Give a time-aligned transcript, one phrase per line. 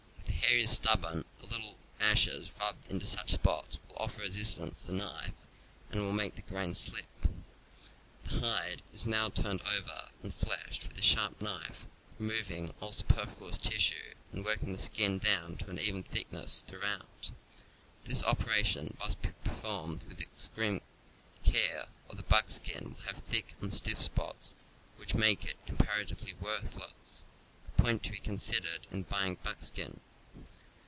[0.43, 4.81] If the hair is stubborn, a little ashes rubbed into such spots will offer resistance
[4.81, 5.33] to the knife
[5.91, 7.05] and will make the grain slip.
[8.25, 11.85] The hide is now turned over and fleshed with a sharp knife,
[12.19, 16.63] by remov ing all superfluous tissue and working the skin down to an even thickness
[16.67, 17.31] throughout.
[18.03, 20.81] This operation must be performed with extreme
[21.45, 24.55] care or the buckskin will have thick and stiff spots
[24.97, 27.23] which make it comparatively worthless—
[27.67, 30.01] a point to be considered in buying buck skin.